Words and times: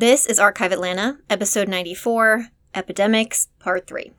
This 0.00 0.24
is 0.24 0.38
Archive 0.38 0.72
Atlanta, 0.72 1.18
episode 1.28 1.68
94 1.68 2.46
Epidemics, 2.74 3.48
part 3.58 3.86
3. 3.86 4.10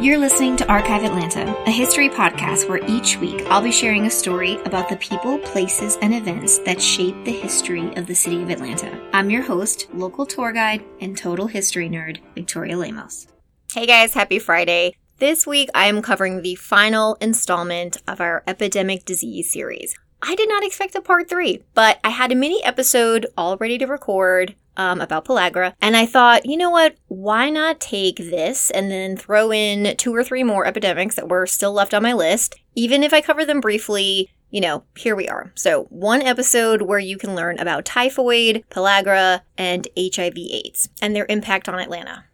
You're 0.00 0.18
listening 0.18 0.56
to 0.56 0.66
Archive 0.66 1.04
Atlanta, 1.04 1.56
a 1.68 1.70
history 1.70 2.08
podcast 2.08 2.68
where 2.68 2.84
each 2.88 3.16
week 3.18 3.42
I'll 3.42 3.62
be 3.62 3.70
sharing 3.70 4.06
a 4.06 4.10
story 4.10 4.56
about 4.64 4.88
the 4.88 4.96
people, 4.96 5.38
places, 5.38 5.96
and 6.02 6.12
events 6.12 6.58
that 6.64 6.82
shape 6.82 7.14
the 7.24 7.30
history 7.30 7.94
of 7.94 8.08
the 8.08 8.14
city 8.16 8.42
of 8.42 8.50
Atlanta. 8.50 9.00
I'm 9.12 9.30
your 9.30 9.42
host, 9.42 9.86
local 9.94 10.26
tour 10.26 10.50
guide, 10.50 10.82
and 11.00 11.16
total 11.16 11.46
history 11.46 11.88
nerd, 11.88 12.18
Victoria 12.34 12.76
Lemos. 12.76 13.28
Hey 13.72 13.86
guys, 13.86 14.14
happy 14.14 14.40
Friday. 14.40 14.96
This 15.18 15.46
week 15.46 15.70
I 15.76 15.86
am 15.86 16.02
covering 16.02 16.42
the 16.42 16.56
final 16.56 17.14
installment 17.20 17.98
of 18.08 18.20
our 18.20 18.42
epidemic 18.48 19.04
disease 19.04 19.52
series. 19.52 19.94
I 20.26 20.34
did 20.34 20.48
not 20.48 20.64
expect 20.64 20.94
a 20.94 21.02
part 21.02 21.28
three, 21.28 21.62
but 21.74 22.00
I 22.02 22.08
had 22.08 22.32
a 22.32 22.34
mini 22.34 22.64
episode 22.64 23.26
all 23.36 23.58
ready 23.58 23.76
to 23.76 23.86
record 23.86 24.54
um, 24.76 25.00
about 25.00 25.26
pellagra. 25.26 25.74
And 25.82 25.96
I 25.96 26.06
thought, 26.06 26.46
you 26.46 26.56
know 26.56 26.70
what? 26.70 26.96
Why 27.08 27.50
not 27.50 27.78
take 27.78 28.16
this 28.16 28.70
and 28.70 28.90
then 28.90 29.18
throw 29.18 29.52
in 29.52 29.96
two 29.98 30.14
or 30.14 30.24
three 30.24 30.42
more 30.42 30.66
epidemics 30.66 31.16
that 31.16 31.28
were 31.28 31.46
still 31.46 31.72
left 31.72 31.92
on 31.92 32.02
my 32.02 32.14
list? 32.14 32.56
Even 32.74 33.02
if 33.02 33.12
I 33.12 33.20
cover 33.20 33.44
them 33.44 33.60
briefly, 33.60 34.30
you 34.50 34.62
know, 34.62 34.84
here 34.96 35.14
we 35.14 35.28
are. 35.28 35.52
So, 35.54 35.84
one 35.90 36.22
episode 36.22 36.82
where 36.82 36.98
you 36.98 37.18
can 37.18 37.34
learn 37.34 37.58
about 37.58 37.84
typhoid, 37.84 38.64
pellagra, 38.70 39.42
and 39.58 39.86
HIV/AIDS 39.96 40.88
and 41.02 41.14
their 41.14 41.26
impact 41.28 41.68
on 41.68 41.78
Atlanta. 41.78 42.24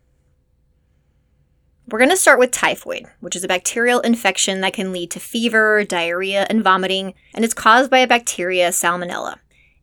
We're 1.91 1.99
going 1.99 2.11
to 2.11 2.17
start 2.17 2.39
with 2.39 2.53
typhoid, 2.53 3.07
which 3.19 3.35
is 3.35 3.43
a 3.43 3.49
bacterial 3.49 3.99
infection 4.01 4.61
that 4.61 4.75
can 4.75 4.93
lead 4.93 5.11
to 5.11 5.21
fever, 5.21 5.83
diarrhea, 5.83 6.47
and 6.49 6.63
vomiting, 6.63 7.15
and 7.35 7.45
it's 7.45 7.55
caused 7.55 7.91
by 7.91 7.99
a 7.99 8.07
bacteria, 8.07 8.69
Salmonella 8.69 9.39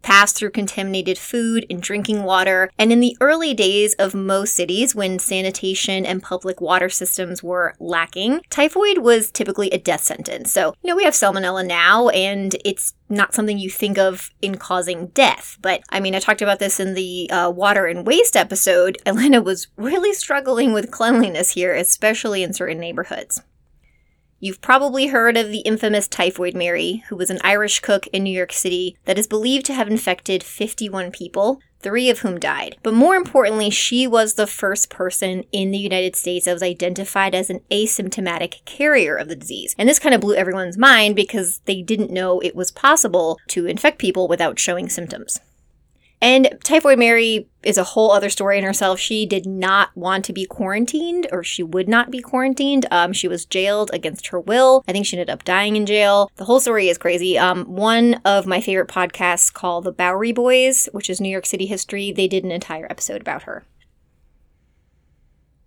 pass 0.07 0.31
through 0.31 0.49
contaminated 0.49 1.17
food 1.17 1.65
and 1.69 1.81
drinking 1.81 2.23
water. 2.23 2.71
And 2.79 2.93
in 2.93 3.01
the 3.01 3.17
early 3.19 3.53
days 3.53 3.93
of 3.95 4.15
most 4.15 4.55
cities, 4.55 4.95
when 4.95 5.19
sanitation 5.19 6.05
and 6.05 6.23
public 6.23 6.61
water 6.61 6.87
systems 6.87 7.43
were 7.43 7.75
lacking, 7.77 8.39
typhoid 8.49 8.99
was 8.99 9.29
typically 9.29 9.69
a 9.71 9.77
death 9.77 10.03
sentence. 10.03 10.49
So, 10.49 10.73
you 10.81 10.89
know, 10.89 10.95
we 10.95 11.03
have 11.03 11.13
salmonella 11.13 11.67
now, 11.67 12.07
and 12.07 12.55
it's 12.63 12.93
not 13.09 13.35
something 13.35 13.59
you 13.59 13.69
think 13.69 13.97
of 13.97 14.29
in 14.41 14.55
causing 14.55 15.07
death. 15.07 15.57
But 15.61 15.81
I 15.89 15.99
mean, 15.99 16.15
I 16.15 16.19
talked 16.19 16.41
about 16.41 16.59
this 16.59 16.79
in 16.79 16.93
the 16.93 17.29
uh, 17.29 17.51
water 17.53 17.85
and 17.85 18.07
waste 18.07 18.37
episode. 18.37 18.97
Atlanta 19.05 19.41
was 19.41 19.67
really 19.75 20.13
struggling 20.13 20.71
with 20.71 20.89
cleanliness 20.89 21.51
here, 21.51 21.75
especially 21.75 22.43
in 22.43 22.53
certain 22.53 22.79
neighborhoods. 22.79 23.41
You've 24.39 24.61
probably 24.61 25.07
heard 25.07 25.35
of 25.35 25.49
the 25.49 25.61
infamous 25.61 26.07
Typhoid 26.07 26.53
Mary, 26.53 27.03
who 27.09 27.15
was 27.15 27.31
an 27.31 27.39
Irish 27.43 27.79
cook 27.79 28.05
in 28.07 28.21
New 28.21 28.35
York 28.35 28.53
City 28.53 28.95
that 29.05 29.17
is 29.17 29.25
believed 29.25 29.65
to 29.65 29.73
have 29.73 29.87
infected 29.87 30.43
51 30.43 31.09
people, 31.09 31.59
three 31.79 32.11
of 32.11 32.19
whom 32.19 32.39
died. 32.39 32.77
But 32.83 32.93
more 32.93 33.15
importantly, 33.15 33.71
she 33.71 34.05
was 34.05 34.35
the 34.35 34.45
first 34.45 34.91
person 34.91 35.43
in 35.51 35.71
the 35.71 35.79
United 35.79 36.15
States 36.15 36.45
that 36.45 36.53
was 36.53 36.61
identified 36.61 37.33
as 37.33 37.49
an 37.49 37.61
asymptomatic 37.71 38.63
carrier 38.65 39.15
of 39.15 39.27
the 39.27 39.35
disease. 39.35 39.73
And 39.75 39.89
this 39.89 39.97
kind 39.97 40.13
of 40.13 40.21
blew 40.21 40.35
everyone's 40.35 40.77
mind 40.77 41.15
because 41.15 41.61
they 41.65 41.81
didn't 41.81 42.11
know 42.11 42.39
it 42.39 42.55
was 42.55 42.69
possible 42.69 43.39
to 43.47 43.65
infect 43.65 43.97
people 43.97 44.27
without 44.27 44.59
showing 44.59 44.87
symptoms. 44.87 45.39
And 46.19 46.57
Typhoid 46.63 46.97
Mary 46.97 47.47
is 47.61 47.77
a 47.77 47.83
whole 47.83 48.11
other 48.11 48.29
story 48.29 48.57
in 48.57 48.63
herself. 48.63 48.99
She 48.99 49.25
did 49.25 49.45
not 49.45 49.95
want 49.95 50.25
to 50.25 50.33
be 50.33 50.45
quarantined, 50.45 51.27
or 51.31 51.43
she 51.43 51.61
would 51.61 51.87
not 51.87 52.09
be 52.09 52.21
quarantined. 52.21 52.87
Um, 52.89 53.13
she 53.13 53.27
was 53.27 53.45
jailed 53.45 53.91
against 53.93 54.27
her 54.27 54.39
will. 54.39 54.83
I 54.87 54.93
think 54.93 55.05
she 55.05 55.15
ended 55.15 55.29
up 55.29 55.43
dying 55.43 55.75
in 55.75 55.85
jail. 55.85 56.31
The 56.37 56.45
whole 56.45 56.59
story 56.59 56.89
is 56.89 56.97
crazy. 56.97 57.37
Um, 57.37 57.65
one 57.65 58.15
of 58.25 58.47
my 58.47 58.61
favorite 58.61 58.89
podcasts 58.89 59.53
called 59.53 59.83
The 59.83 59.91
Bowery 59.91 60.31
Boys, 60.31 60.89
which 60.91 61.09
is 61.09 61.21
New 61.21 61.29
York 61.29 61.45
City 61.45 61.67
history, 61.67 62.11
they 62.11 62.27
did 62.27 62.43
an 62.43 62.51
entire 62.51 62.87
episode 62.89 63.21
about 63.21 63.43
her. 63.43 63.65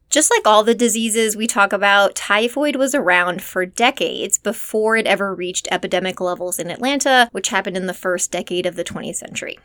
Just 0.09 0.33
like 0.33 0.45
all 0.45 0.65
the 0.65 0.75
diseases 0.75 1.37
we 1.37 1.47
talk 1.47 1.73
about, 1.73 2.17
typhoid 2.17 2.75
was 2.75 2.97
around 2.97 3.43
for 3.43 3.65
decades 3.65 4.39
before 4.39 4.97
it 4.97 5.07
ever 5.07 5.33
reached 5.33 5.69
epidemic 5.71 6.21
levels 6.21 6.59
in 6.59 6.69
Atlanta, 6.69 7.29
which 7.31 7.51
happened 7.51 7.77
in 7.77 7.87
the 7.87 7.95
first 7.95 8.33
decade 8.33 8.67
of 8.67 8.75
the 8.75 8.83
20th 8.83 9.15
century. 9.15 9.57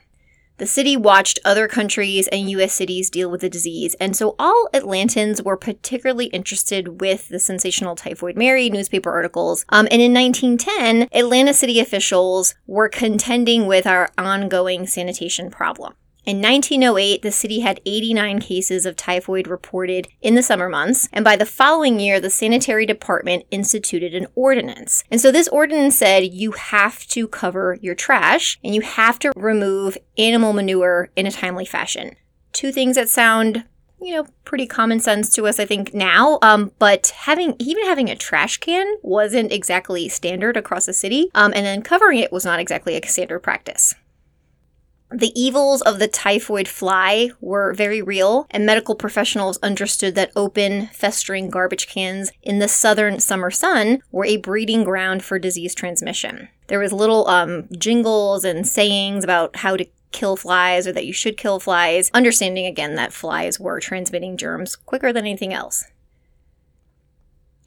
The 0.57 0.65
city 0.65 0.95
watched 0.95 1.39
other 1.43 1.67
countries 1.67 2.29
and 2.29 2.49
US 2.49 2.71
cities 2.71 3.09
deal 3.09 3.29
with 3.29 3.41
the 3.41 3.49
disease, 3.49 3.93
and 3.99 4.15
so 4.15 4.35
all 4.39 4.69
Atlantans 4.73 5.43
were 5.43 5.57
particularly 5.57 6.27
interested 6.27 7.01
with 7.01 7.27
the 7.27 7.39
sensational 7.39 7.95
Typhoid 7.95 8.37
Mary 8.37 8.69
newspaper 8.69 9.11
articles. 9.11 9.65
Um, 9.67 9.85
and 9.91 10.01
in 10.01 10.13
1910, 10.13 11.09
Atlanta 11.11 11.53
city 11.53 11.81
officials 11.81 12.55
were 12.67 12.87
contending 12.87 13.67
with 13.67 13.85
our 13.85 14.09
ongoing 14.17 14.87
sanitation 14.87 15.51
problem. 15.51 15.95
In 16.25 16.41
1908, 16.41 17.21
the 17.21 17.31
city 17.31 17.59
had 17.59 17.79
89 17.85 18.39
cases 18.39 18.87
of 18.87 18.95
typhoid 18.95 19.47
reported 19.47 20.07
in 20.23 20.33
the 20.33 20.41
summer 20.41 20.67
months, 20.67 21.07
and 21.13 21.23
by 21.23 21.35
the 21.35 21.45
following 21.45 21.99
year, 21.99 22.19
the 22.19 22.31
sanitary 22.31 22.87
department 22.87 23.45
instituted 23.51 24.15
an 24.15 24.25
ordinance. 24.33 25.03
And 25.11 25.21
so 25.21 25.31
this 25.31 25.47
ordinance 25.49 25.95
said 25.97 26.33
you 26.33 26.53
have 26.53 27.05
to 27.09 27.27
cover 27.27 27.77
your 27.79 27.93
trash 27.93 28.57
and 28.63 28.73
you 28.73 28.81
have 28.81 29.19
to 29.19 29.33
remove 29.35 29.99
animal 30.17 30.51
manure 30.51 31.11
in 31.15 31.27
a 31.27 31.31
timely 31.31 31.65
fashion. 31.65 32.15
Two 32.53 32.71
things 32.71 32.95
that 32.95 33.09
sound 33.09 33.65
you 34.01 34.13
know, 34.13 34.27
pretty 34.43 34.67
common 34.67 34.99
sense 34.99 35.29
to 35.33 35.47
us, 35.47 35.59
I 35.59 35.65
think, 35.65 35.93
now. 35.93 36.37
Um, 36.41 36.71
but 36.79 37.13
having 37.15 37.55
even 37.59 37.85
having 37.85 38.09
a 38.09 38.15
trash 38.15 38.57
can 38.57 38.95
wasn't 39.01 39.51
exactly 39.51 40.09
standard 40.09 40.57
across 40.57 40.85
the 40.85 40.93
city. 40.93 41.29
Um, 41.33 41.53
and 41.55 41.65
then 41.65 41.81
covering 41.81 42.19
it 42.19 42.31
was 42.31 42.45
not 42.45 42.59
exactly 42.59 42.95
a 42.95 43.07
standard 43.07 43.39
practice. 43.39 43.95
The 45.11 45.39
evils 45.39 45.81
of 45.83 45.99
the 45.99 46.07
typhoid 46.07 46.67
fly 46.67 47.29
were 47.39 47.73
very 47.73 48.01
real, 48.01 48.47
and 48.49 48.65
medical 48.65 48.95
professionals 48.95 49.59
understood 49.61 50.15
that 50.15 50.31
open, 50.35 50.87
festering 50.87 51.49
garbage 51.49 51.87
cans 51.87 52.31
in 52.41 52.57
the 52.59 52.67
southern 52.67 53.19
summer 53.19 53.51
sun 53.51 54.01
were 54.11 54.25
a 54.25 54.37
breeding 54.37 54.83
ground 54.83 55.23
for 55.23 55.37
disease 55.37 55.75
transmission. 55.75 56.49
There 56.67 56.79
was 56.79 56.91
little 56.91 57.27
um, 57.27 57.67
jingles 57.77 58.43
and 58.43 58.67
sayings 58.67 59.23
about 59.23 59.57
how 59.57 59.77
to 59.77 59.85
kill 60.11 60.37
flies 60.37 60.87
or 60.87 60.93
that 60.93 61.05
you 61.05 61.13
should 61.13 61.37
kill 61.37 61.59
flies, 61.59 62.09
understanding 62.13 62.65
again 62.65 62.95
that 62.95 63.13
flies 63.13 63.59
were 63.59 63.79
transmitting 63.79 64.37
germs 64.37 64.75
quicker 64.75 65.13
than 65.13 65.25
anything 65.25 65.53
else. 65.53 65.85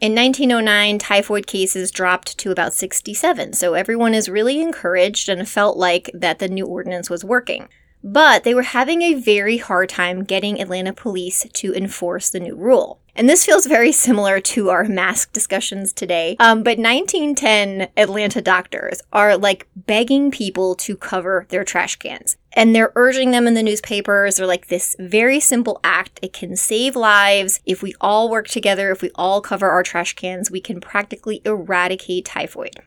In 0.00 0.14
1909, 0.14 0.98
typhoid 0.98 1.48
cases 1.48 1.90
dropped 1.90 2.38
to 2.38 2.52
about 2.52 2.72
67, 2.72 3.54
so 3.54 3.74
everyone 3.74 4.14
is 4.14 4.28
really 4.28 4.60
encouraged 4.60 5.28
and 5.28 5.48
felt 5.48 5.76
like 5.76 6.08
that 6.14 6.38
the 6.38 6.46
new 6.46 6.66
ordinance 6.66 7.10
was 7.10 7.24
working. 7.24 7.68
But 8.02 8.44
they 8.44 8.54
were 8.54 8.62
having 8.62 9.02
a 9.02 9.14
very 9.14 9.58
hard 9.58 9.88
time 9.88 10.24
getting 10.24 10.60
Atlanta 10.60 10.92
police 10.92 11.46
to 11.52 11.74
enforce 11.74 12.30
the 12.30 12.40
new 12.40 12.54
rule. 12.54 13.00
And 13.18 13.28
this 13.28 13.44
feels 13.44 13.66
very 13.66 13.90
similar 13.90 14.40
to 14.40 14.70
our 14.70 14.84
mask 14.84 15.32
discussions 15.32 15.92
today. 15.92 16.36
Um, 16.38 16.62
but 16.62 16.78
1910 16.78 17.88
Atlanta 17.96 18.40
doctors 18.40 19.02
are 19.12 19.36
like 19.36 19.66
begging 19.74 20.30
people 20.30 20.76
to 20.76 20.96
cover 20.96 21.44
their 21.48 21.64
trash 21.64 21.96
cans. 21.96 22.36
And 22.52 22.76
they're 22.76 22.92
urging 22.94 23.32
them 23.32 23.48
in 23.48 23.54
the 23.54 23.62
newspapers. 23.64 24.36
They're 24.36 24.46
like, 24.46 24.68
this 24.68 24.94
very 25.00 25.40
simple 25.40 25.80
act. 25.82 26.20
It 26.22 26.32
can 26.32 26.54
save 26.54 26.94
lives. 26.94 27.60
If 27.66 27.82
we 27.82 27.94
all 28.00 28.30
work 28.30 28.46
together, 28.46 28.92
if 28.92 29.02
we 29.02 29.10
all 29.16 29.40
cover 29.40 29.68
our 29.68 29.82
trash 29.82 30.14
cans, 30.14 30.48
we 30.48 30.60
can 30.60 30.80
practically 30.80 31.42
eradicate 31.44 32.24
typhoid. 32.24 32.82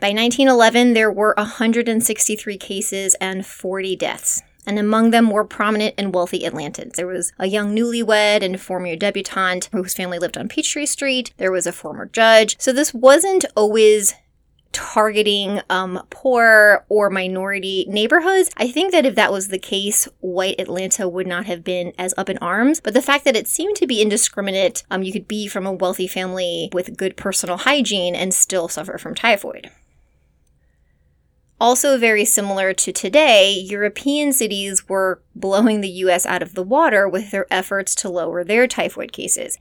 By 0.00 0.08
1911, 0.08 0.92
there 0.92 1.10
were 1.10 1.34
163 1.36 2.58
cases 2.58 3.14
and 3.20 3.46
40 3.46 3.96
deaths 3.96 4.42
and 4.66 4.78
among 4.78 5.10
them 5.10 5.30
were 5.30 5.44
prominent 5.44 5.94
and 5.98 6.14
wealthy 6.14 6.40
Atlantans. 6.40 6.94
There 6.94 7.06
was 7.06 7.32
a 7.38 7.46
young 7.46 7.74
newlywed 7.74 8.42
and 8.42 8.60
former 8.60 8.96
debutante 8.96 9.68
whose 9.72 9.94
family 9.94 10.18
lived 10.18 10.38
on 10.38 10.48
Peachtree 10.48 10.86
Street. 10.86 11.32
There 11.36 11.52
was 11.52 11.66
a 11.66 11.72
former 11.72 12.06
judge. 12.06 12.56
So 12.58 12.72
this 12.72 12.94
wasn't 12.94 13.44
always 13.56 14.14
targeting 14.72 15.60
um, 15.70 16.04
poor 16.10 16.84
or 16.88 17.08
minority 17.08 17.86
neighborhoods. 17.88 18.50
I 18.56 18.68
think 18.68 18.90
that 18.90 19.06
if 19.06 19.14
that 19.14 19.30
was 19.30 19.48
the 19.48 19.58
case, 19.58 20.08
white 20.18 20.58
Atlanta 20.58 21.08
would 21.08 21.28
not 21.28 21.46
have 21.46 21.62
been 21.62 21.92
as 21.96 22.12
up 22.16 22.28
in 22.28 22.38
arms. 22.38 22.80
But 22.80 22.92
the 22.92 23.02
fact 23.02 23.24
that 23.24 23.36
it 23.36 23.46
seemed 23.46 23.76
to 23.76 23.86
be 23.86 24.02
indiscriminate, 24.02 24.82
um, 24.90 25.04
you 25.04 25.12
could 25.12 25.28
be 25.28 25.46
from 25.46 25.64
a 25.64 25.72
wealthy 25.72 26.08
family 26.08 26.70
with 26.72 26.96
good 26.96 27.16
personal 27.16 27.58
hygiene 27.58 28.16
and 28.16 28.34
still 28.34 28.66
suffer 28.66 28.98
from 28.98 29.14
typhoid. 29.14 29.70
Also, 31.64 31.96
very 31.96 32.26
similar 32.26 32.74
to 32.74 32.92
today, 32.92 33.50
European 33.50 34.34
cities 34.34 34.86
were 34.86 35.22
blowing 35.34 35.80
the 35.80 35.88
US 35.88 36.26
out 36.26 36.42
of 36.42 36.52
the 36.52 36.62
water 36.62 37.08
with 37.08 37.30
their 37.30 37.46
efforts 37.50 37.94
to 37.94 38.10
lower 38.10 38.44
their 38.44 38.66
typhoid 38.66 39.12
cases. 39.12 39.56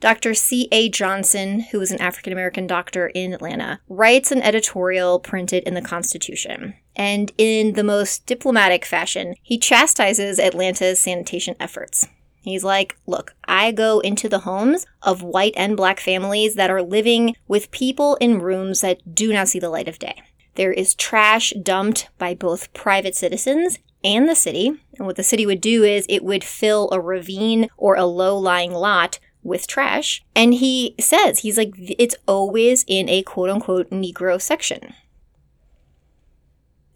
Dr. 0.00 0.34
C.A. 0.34 0.90
Johnson, 0.90 1.60
who 1.60 1.78
was 1.78 1.90
an 1.90 2.02
African 2.02 2.34
American 2.34 2.66
doctor 2.66 3.06
in 3.06 3.32
Atlanta, 3.32 3.80
writes 3.88 4.30
an 4.30 4.42
editorial 4.42 5.18
printed 5.18 5.62
in 5.62 5.72
the 5.72 5.80
Constitution. 5.80 6.74
And 6.94 7.32
in 7.38 7.72
the 7.72 7.82
most 7.82 8.26
diplomatic 8.26 8.84
fashion, 8.84 9.36
he 9.42 9.56
chastises 9.56 10.38
Atlanta's 10.38 11.00
sanitation 11.00 11.56
efforts. 11.58 12.08
He's 12.42 12.62
like, 12.62 12.94
Look, 13.06 13.34
I 13.46 13.72
go 13.72 14.00
into 14.00 14.28
the 14.28 14.40
homes 14.40 14.84
of 15.00 15.22
white 15.22 15.54
and 15.56 15.78
black 15.78 15.98
families 15.98 16.56
that 16.56 16.70
are 16.70 16.82
living 16.82 17.36
with 17.46 17.70
people 17.70 18.16
in 18.16 18.42
rooms 18.42 18.82
that 18.82 19.14
do 19.14 19.32
not 19.32 19.48
see 19.48 19.58
the 19.58 19.70
light 19.70 19.88
of 19.88 19.98
day. 19.98 20.22
There 20.58 20.72
is 20.72 20.96
trash 20.96 21.52
dumped 21.62 22.08
by 22.18 22.34
both 22.34 22.72
private 22.72 23.14
citizens 23.14 23.78
and 24.02 24.28
the 24.28 24.34
city. 24.34 24.72
And 24.98 25.06
what 25.06 25.14
the 25.14 25.22
city 25.22 25.46
would 25.46 25.60
do 25.60 25.84
is 25.84 26.04
it 26.08 26.24
would 26.24 26.42
fill 26.42 26.88
a 26.90 27.00
ravine 27.00 27.68
or 27.76 27.94
a 27.94 28.04
low 28.04 28.36
lying 28.36 28.72
lot 28.72 29.20
with 29.44 29.68
trash. 29.68 30.24
And 30.34 30.54
he 30.54 30.96
says, 30.98 31.38
he's 31.38 31.58
like, 31.58 31.74
it's 31.76 32.16
always 32.26 32.84
in 32.88 33.08
a 33.08 33.22
quote 33.22 33.50
unquote 33.50 33.88
Negro 33.90 34.42
section. 34.42 34.94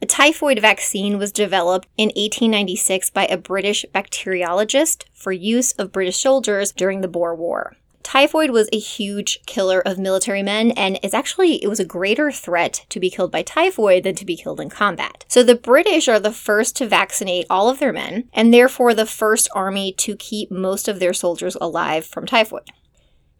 A 0.03 0.06
typhoid 0.06 0.58
vaccine 0.58 1.17
was 1.17 1.31
developed 1.31 1.87
in 1.97 2.08
1896 2.08 3.11
by 3.11 3.26
a 3.26 3.37
British 3.37 3.87
bacteriologist 3.94 5.05
for 5.15 5.31
use 5.31 5.70
of 5.75 5.93
British 5.93 6.20
soldiers 6.20 6.73
during 6.73 7.00
the 7.00 7.06
Boer 7.06 7.37
War. 7.37 7.76
Typhoid 8.02 8.50
was 8.50 8.69
a 8.72 8.78
huge 8.78 9.40
killer 9.46 9.81
of 9.81 9.99
military 9.99 10.43
men, 10.43 10.72
and 10.72 10.99
it's 11.02 11.14
actually 11.14 11.62
it 11.62 11.69
was 11.69 11.81
a 11.81 11.84
greater 11.84 12.31
threat 12.31 12.84
to 12.88 13.00
be 13.00 13.10
killed 13.10 13.31
by 13.31 13.43
typhoid 13.43 14.02
than 14.02 14.14
to 14.16 14.25
be 14.25 14.37
killed 14.37 14.60
in 14.60 14.69
combat. 14.69 15.25
So 15.28 15.43
the 15.43 15.54
British 15.54 16.08
are 16.08 16.20
the 16.20 16.32
first 16.32 16.76
to 16.76 16.87
vaccinate 16.87 17.46
all 17.49 17.69
of 17.69 17.78
their 17.78 17.93
men, 17.93 18.28
and 18.32 18.52
therefore 18.52 18.94
the 18.94 19.06
first 19.06 19.49
army 19.54 19.93
to 19.99 20.16
keep 20.16 20.50
most 20.50 20.88
of 20.88 21.00
their 21.00 21.14
soldiers 21.14 21.56
alive 21.60 22.04
from 22.04 22.26
typhoid. 22.26 22.70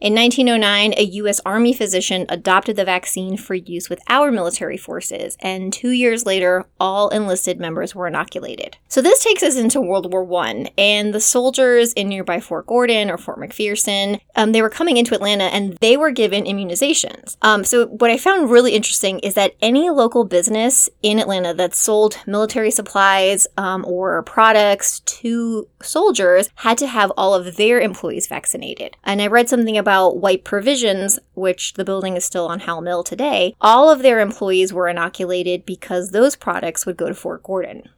In 0.03 0.17
1909, 0.17 0.95
a 0.97 1.05
U.S. 1.21 1.41
Army 1.47 1.73
physician 1.73 2.27
adopted 2.29 2.75
the 2.75 2.85
vaccine 2.85 3.37
for 3.37 3.55
use 3.55 3.89
with 3.89 4.01
our 4.09 4.33
military 4.33 4.77
forces, 4.77 5.37
and 5.39 5.73
two 5.73 5.91
years 5.91 6.27
later, 6.27 6.65
all 6.81 7.09
enlisted 7.11 7.61
members 7.61 7.95
were 7.95 8.09
inoculated. 8.09 8.77
So 8.89 9.01
this 9.01 9.23
takes 9.23 9.45
us 9.45 9.55
into 9.55 9.81
World 9.81 10.13
War 10.13 10.29
I, 10.43 10.73
and 10.77 11.15
the 11.15 11.21
soldiers 11.21 11.93
in 11.93 12.09
nearby 12.09 12.41
Fort 12.41 12.67
Gordon 12.67 13.13
or 13.13 13.17
Fort 13.17 13.39
McPherson, 13.39 14.19
um, 14.35 14.51
they 14.51 14.61
were 14.61 14.69
coming 14.69 14.97
into 14.97 15.15
Atlanta 15.15 15.45
and 15.45 15.75
they 15.81 15.97
were 15.97 16.11
given 16.11 16.47
immunizations. 16.47 17.37
Um, 17.43 17.63
so 17.63 17.87
what 17.87 18.11
I 18.11 18.19
found 18.19 18.51
really 18.51 18.73
interesting 18.73 19.21
is 19.21 19.35
that 19.35 19.55
any 19.63 19.89
local 19.89 20.25
business 20.25 20.91
in 21.05 21.21
Atlanta 21.21 21.55
that 21.55 21.77
sold 21.77 22.19
military 22.27 22.73
supplies 22.73 23.47
um, 23.57 23.85
or 23.87 24.21
products 24.25 24.99
to 25.01 25.69
soldiers 25.81 26.49
had 26.57 26.77
to 26.79 26.89
have 26.89 27.13
all 27.17 27.35
of 27.35 27.57
their 27.57 27.81
employees 27.81 28.27
vaccinated. 28.27 28.97
And 29.05 29.23
I 29.23 29.29
read 29.29 29.49
something 29.49 29.79
about 29.79 29.92
about 29.93 30.17
White 30.17 30.43
Provisions, 30.43 31.19
which 31.35 31.75
the 31.75 31.85
building 31.85 32.17
is 32.17 32.25
still 32.25 32.47
on 32.47 32.61
Howell 32.61 32.81
Mill 32.81 33.05
today, 33.05 33.55
all 33.61 33.91
of 33.91 34.01
their 34.01 34.21
employees 34.21 34.73
were 34.73 34.89
inoculated 34.89 35.67
because 35.67 36.11
those 36.11 36.35
products 36.35 36.87
would 36.87 36.97
go 36.97 37.09
to 37.09 37.15
Fort 37.15 37.43
Gordon. 37.43 37.91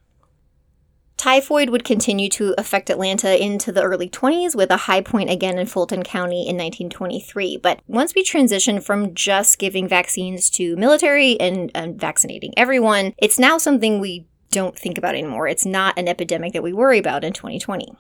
Typhoid 1.17 1.71
would 1.71 1.85
continue 1.85 2.29
to 2.31 2.53
affect 2.59 2.91
Atlanta 2.91 3.41
into 3.41 3.71
the 3.71 3.85
early 3.85 4.11
20s 4.11 4.57
with 4.57 4.73
a 4.73 4.89
high 4.89 5.03
point 5.03 5.31
again 5.31 5.57
in 5.57 5.67
Fulton 5.67 6.03
County 6.03 6.41
in 6.41 6.57
1923. 6.57 7.59
But 7.59 7.79
once 7.87 8.13
we 8.13 8.25
transition 8.25 8.81
from 8.81 9.15
just 9.15 9.61
giving 9.61 9.87
vaccines 9.87 10.51
to 10.51 10.75
military 10.75 11.39
and, 11.39 11.71
and 11.77 12.01
vaccinating 12.01 12.55
everyone, 12.57 13.15
it's 13.19 13.39
now 13.39 13.57
something 13.57 14.01
we 14.01 14.27
don't 14.51 14.77
think 14.77 14.99
about 14.99 15.15
anymore. 15.15 15.47
It's 15.47 15.65
not 15.65 15.97
an 15.97 16.09
epidemic 16.09 16.55
that 16.55 16.63
we 16.65 16.73
worry 16.73 16.99
about 16.99 17.23
in 17.23 17.33
2020. 17.33 17.97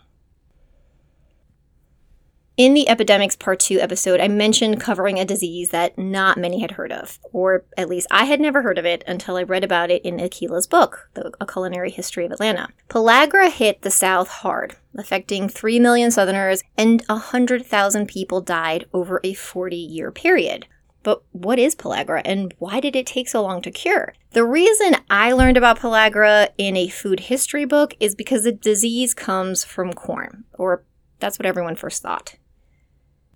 In 2.56 2.73
the 2.73 2.89
Epidemics 2.89 3.35
Part 3.35 3.59
2 3.59 3.81
episode, 3.81 4.21
I 4.21 4.29
mentioned 4.29 4.81
covering 4.81 5.19
a 5.19 5.25
disease 5.25 5.71
that 5.71 5.99
not 5.99 6.39
many 6.39 6.61
had 6.61 6.71
heard 6.71 6.93
of, 6.93 7.19
or 7.33 7.65
at 7.77 7.89
least 7.89 8.06
I 8.12 8.27
had 8.27 8.41
never 8.41 8.62
heard 8.62 8.79
of 8.79 8.85
it 8.85 9.03
until 9.09 9.37
I 9.37 9.43
read 9.43 9.65
about 9.65 9.91
it 9.91 10.03
in 10.05 10.19
Akila's 10.19 10.69
book, 10.69 11.11
the, 11.15 11.33
A 11.41 11.47
Culinary 11.47 11.91
History 11.91 12.25
of 12.25 12.31
Atlanta. 12.31 12.69
Pellagra 12.89 13.51
hit 13.51 13.83
the 13.83 13.91
South 13.91 14.29
hard, 14.29 14.77
affecting 14.97 15.49
3 15.49 15.81
million 15.81 16.12
Southerners, 16.12 16.62
and 16.79 17.03
100,000 17.09 18.06
people 18.06 18.41
died 18.41 18.87
over 18.93 19.21
a 19.25 19.35
40 19.35 19.75
year 19.75 20.12
period. 20.12 20.67
But 21.03 21.23
what 21.33 21.59
is 21.59 21.75
pellagra 21.75 22.23
and 22.25 22.55
why 22.61 22.79
did 22.79 22.95
it 22.95 23.05
take 23.05 23.29
so 23.29 23.43
long 23.43 23.62
to 23.62 23.73
cure? 23.73 24.15
The 24.31 24.45
reason 24.45 24.95
I 25.11 25.33
learned 25.33 25.56
about 25.56 25.81
pellagra 25.81 26.51
in 26.56 26.77
a 26.77 26.87
food 26.87 27.19
history 27.19 27.65
book 27.65 27.97
is 27.99 28.15
because 28.15 28.45
the 28.45 28.53
disease 28.53 29.12
comes 29.12 29.65
from 29.65 29.93
corn, 29.93 30.45
or 30.53 30.85
that's 31.19 31.37
what 31.37 31.47
everyone 31.47 31.75
first 31.75 32.01
thought. 32.01 32.37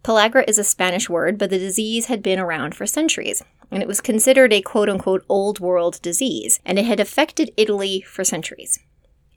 Pellagra 0.03 0.45
is 0.49 0.59
a 0.59 0.65
Spanish 0.65 1.09
word, 1.09 1.39
but 1.39 1.51
the 1.51 1.59
disease 1.59 2.07
had 2.07 2.23
been 2.23 2.39
around 2.39 2.75
for 2.75 2.87
centuries, 2.87 3.43
and 3.71 3.83
it 3.83 3.89
was 3.89 4.01
considered 4.01 4.53
a 4.53 4.63
quote 4.63 4.89
unquote 4.89 5.25
old 5.29 5.61
world 5.61 6.01
disease, 6.03 6.61
and 6.65 6.79
it 6.79 6.85
had 6.85 7.01
affected 7.01 7.53
Italy 7.57 8.01
for 8.03 8.25
centuries. 8.25 8.79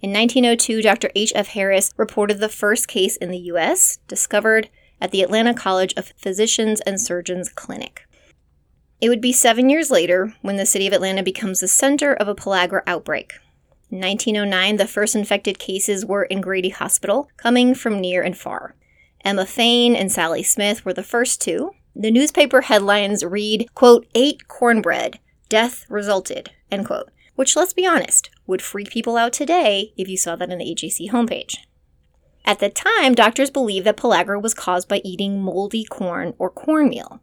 In 0.01 0.11
1902, 0.11 0.81
Dr. 0.81 1.11
H.F. 1.15 1.49
Harris 1.49 1.91
reported 1.95 2.39
the 2.39 2.49
first 2.49 2.87
case 2.87 3.17
in 3.17 3.29
the 3.29 3.37
U.S., 3.37 3.99
discovered 4.07 4.69
at 4.99 5.11
the 5.11 5.21
Atlanta 5.21 5.53
College 5.53 5.93
of 5.95 6.13
Physicians 6.17 6.81
and 6.81 6.99
Surgeons 6.99 7.49
Clinic. 7.49 8.01
It 8.99 9.09
would 9.09 9.21
be 9.21 9.33
seven 9.33 9.69
years 9.69 9.89
later 9.89 10.33
when 10.41 10.57
the 10.57 10.65
city 10.65 10.87
of 10.87 10.93
Atlanta 10.93 11.23
becomes 11.23 11.59
the 11.59 11.67
center 11.67 12.13
of 12.13 12.27
a 12.27 12.35
pellagra 12.35 12.83
outbreak. 12.85 13.33
In 13.89 13.99
1909, 13.99 14.77
the 14.77 14.87
first 14.87 15.15
infected 15.15 15.59
cases 15.59 16.05
were 16.05 16.23
in 16.23 16.39
Grady 16.39 16.69
Hospital, 16.69 17.29
coming 17.37 17.75
from 17.75 17.99
near 17.99 18.21
and 18.21 18.37
far. 18.37 18.75
Emma 19.23 19.45
Fain 19.45 19.95
and 19.95 20.11
Sally 20.11 20.43
Smith 20.43 20.85
were 20.85 20.93
the 20.93 21.03
first 21.03 21.41
two. 21.41 21.71
The 21.95 22.11
newspaper 22.11 22.61
headlines 22.61 23.23
read, 23.23 23.69
quote, 23.75 24.07
ate 24.15 24.47
cornbread, 24.47 25.19
death 25.49 25.85
resulted, 25.89 26.51
end 26.71 26.85
quote, 26.85 27.09
which, 27.35 27.55
let's 27.55 27.73
be 27.73 27.85
honest, 27.85 28.29
would 28.47 28.61
freak 28.61 28.89
people 28.89 29.17
out 29.17 29.33
today 29.33 29.93
if 29.97 30.07
you 30.07 30.17
saw 30.17 30.35
that 30.35 30.51
on 30.51 30.57
the 30.57 30.65
AJC 30.65 31.09
homepage. 31.09 31.55
At 32.45 32.59
the 32.59 32.69
time, 32.69 33.13
doctors 33.13 33.51
believed 33.51 33.85
that 33.85 33.97
pellagra 33.97 34.41
was 34.41 34.53
caused 34.53 34.87
by 34.87 35.01
eating 35.03 35.41
moldy 35.41 35.83
corn 35.83 36.33
or 36.39 36.49
cornmeal. 36.49 37.21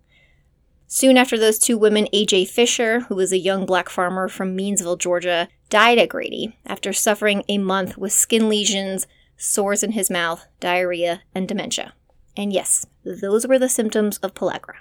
Soon 0.87 1.17
after 1.17 1.37
those 1.39 1.59
two 1.59 1.77
women, 1.77 2.09
A.J. 2.13 2.47
Fisher, 2.47 3.01
who 3.01 3.15
was 3.15 3.33
a 3.33 3.39
young 3.39 3.67
black 3.67 3.91
farmer 3.91 4.29
from 4.29 4.57
Meansville, 4.57 4.97
Georgia, 4.97 5.49
died 5.69 5.99
at 5.99 6.09
Grady 6.09 6.57
after 6.65 6.93
suffering 6.93 7.43
a 7.49 7.59
month 7.59 7.99
with 7.99 8.13
skin 8.13 8.49
lesions, 8.49 9.07
sores 9.39 9.83
in 9.83 9.93
his 9.93 10.11
mouth, 10.11 10.47
diarrhea, 10.61 11.23
and 11.35 11.49
dementia. 11.49 11.95
And 12.37 12.53
yes, 12.53 12.85
those 13.05 13.47
were 13.47 13.59
the 13.59 13.69
symptoms 13.69 14.19
of 14.19 14.35
pellagra. 14.35 14.75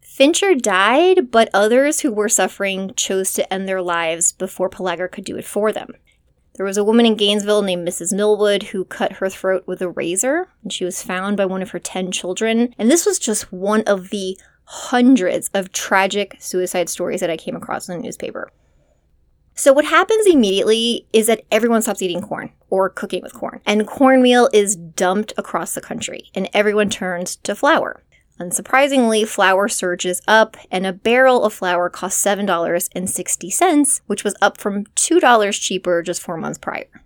Fincher 0.00 0.54
died, 0.54 1.30
but 1.30 1.50
others 1.52 2.00
who 2.00 2.12
were 2.12 2.28
suffering 2.28 2.92
chose 2.94 3.32
to 3.34 3.52
end 3.52 3.68
their 3.68 3.82
lives 3.82 4.32
before 4.32 4.70
pellagra 4.70 5.10
could 5.10 5.24
do 5.24 5.36
it 5.36 5.44
for 5.44 5.72
them. 5.72 5.90
There 6.54 6.64
was 6.64 6.78
a 6.78 6.84
woman 6.84 7.04
in 7.04 7.16
Gainesville 7.16 7.60
named 7.60 7.86
Mrs. 7.86 8.14
Millwood 8.14 8.62
who 8.62 8.86
cut 8.86 9.14
her 9.14 9.28
throat 9.28 9.64
with 9.66 9.82
a 9.82 9.90
razor, 9.90 10.48
and 10.62 10.72
she 10.72 10.86
was 10.86 11.02
found 11.02 11.36
by 11.36 11.44
one 11.44 11.60
of 11.60 11.70
her 11.70 11.78
10 11.78 12.12
children. 12.12 12.74
And 12.78 12.90
this 12.90 13.04
was 13.04 13.18
just 13.18 13.52
one 13.52 13.82
of 13.82 14.08
the 14.08 14.38
hundreds 14.64 15.50
of 15.52 15.72
tragic 15.72 16.36
suicide 16.38 16.88
stories 16.88 17.20
that 17.20 17.28
I 17.28 17.36
came 17.36 17.54
across 17.54 17.88
in 17.88 17.98
the 17.98 18.02
newspaper. 18.02 18.50
So, 19.58 19.72
what 19.72 19.86
happens 19.86 20.26
immediately 20.26 21.06
is 21.14 21.28
that 21.28 21.40
everyone 21.50 21.80
stops 21.80 22.02
eating 22.02 22.20
corn 22.20 22.52
or 22.68 22.90
cooking 22.90 23.22
with 23.22 23.32
corn, 23.32 23.62
and 23.64 23.86
cornmeal 23.86 24.50
is 24.52 24.76
dumped 24.76 25.32
across 25.38 25.74
the 25.74 25.80
country, 25.80 26.30
and 26.34 26.50
everyone 26.52 26.90
turns 26.90 27.36
to 27.36 27.54
flour. 27.54 28.02
Unsurprisingly, 28.38 29.26
flour 29.26 29.66
surges 29.66 30.20
up, 30.28 30.58
and 30.70 30.86
a 30.86 30.92
barrel 30.92 31.42
of 31.42 31.54
flour 31.54 31.88
costs 31.88 32.22
$7.60, 32.22 34.00
which 34.06 34.24
was 34.24 34.34
up 34.42 34.58
from 34.58 34.84
$2 34.84 35.52
cheaper 35.58 36.02
just 36.02 36.20
four 36.20 36.36
months 36.36 36.58
prior. 36.58 37.02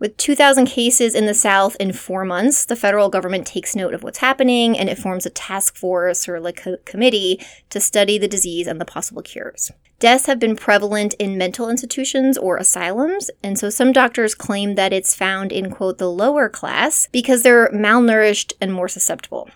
With 0.00 0.16
2,000 0.16 0.66
cases 0.66 1.16
in 1.16 1.26
the 1.26 1.34
South 1.34 1.76
in 1.80 1.92
four 1.92 2.24
months, 2.24 2.64
the 2.64 2.76
federal 2.76 3.08
government 3.08 3.48
takes 3.48 3.74
note 3.74 3.94
of 3.94 4.04
what's 4.04 4.18
happening 4.18 4.78
and 4.78 4.88
it 4.88 4.96
forms 4.96 5.26
a 5.26 5.30
task 5.30 5.74
force 5.74 6.28
or 6.28 6.38
like 6.38 6.64
a 6.66 6.76
committee 6.78 7.44
to 7.70 7.80
study 7.80 8.16
the 8.16 8.28
disease 8.28 8.68
and 8.68 8.80
the 8.80 8.84
possible 8.84 9.22
cures. 9.22 9.72
Deaths 9.98 10.26
have 10.26 10.38
been 10.38 10.54
prevalent 10.54 11.14
in 11.14 11.36
mental 11.36 11.68
institutions 11.68 12.38
or 12.38 12.56
asylums, 12.56 13.28
and 13.42 13.58
so 13.58 13.68
some 13.68 13.90
doctors 13.90 14.36
claim 14.36 14.76
that 14.76 14.92
it's 14.92 15.16
found 15.16 15.50
in, 15.50 15.72
quote, 15.72 15.98
the 15.98 16.08
lower 16.08 16.48
class 16.48 17.08
because 17.10 17.42
they're 17.42 17.68
malnourished 17.70 18.52
and 18.60 18.72
more 18.72 18.86
susceptible. 18.86 19.50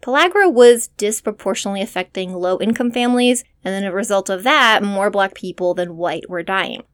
Pellagra 0.00 0.52
was 0.52 0.86
disproportionately 0.96 1.82
affecting 1.82 2.32
low 2.32 2.60
income 2.60 2.92
families, 2.92 3.42
and 3.64 3.74
then 3.74 3.82
a 3.82 3.92
result 3.92 4.30
of 4.30 4.44
that, 4.44 4.84
more 4.84 5.10
black 5.10 5.34
people 5.34 5.74
than 5.74 5.96
white 5.96 6.30
were 6.30 6.44
dying. 6.44 6.84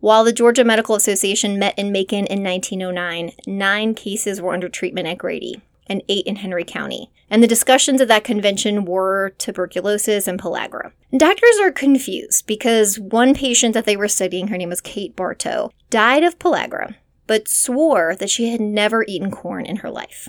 While 0.00 0.24
the 0.24 0.32
Georgia 0.32 0.64
Medical 0.64 0.94
Association 0.94 1.58
met 1.58 1.78
in 1.78 1.92
Macon 1.92 2.26
in 2.26 2.42
1909, 2.42 3.32
nine 3.46 3.94
cases 3.94 4.40
were 4.40 4.54
under 4.54 4.68
treatment 4.68 5.06
at 5.06 5.18
Grady 5.18 5.60
and 5.86 6.02
eight 6.08 6.26
in 6.26 6.36
Henry 6.36 6.64
County. 6.64 7.10
And 7.28 7.42
the 7.42 7.46
discussions 7.48 8.00
at 8.00 8.08
that 8.08 8.24
convention 8.24 8.86
were 8.86 9.34
tuberculosis 9.36 10.26
and 10.26 10.40
pellagra. 10.40 10.92
doctors 11.14 11.58
are 11.60 11.70
confused 11.70 12.46
because 12.46 12.98
one 12.98 13.34
patient 13.34 13.74
that 13.74 13.84
they 13.84 13.96
were 13.96 14.08
studying, 14.08 14.48
her 14.48 14.56
name 14.56 14.70
was 14.70 14.80
Kate 14.80 15.14
Bartow, 15.14 15.70
died 15.90 16.24
of 16.24 16.38
pellagra, 16.38 16.94
but 17.26 17.46
swore 17.46 18.16
that 18.16 18.30
she 18.30 18.50
had 18.50 18.60
never 18.60 19.04
eaten 19.06 19.30
corn 19.30 19.66
in 19.66 19.76
her 19.76 19.90
life. 19.90 20.28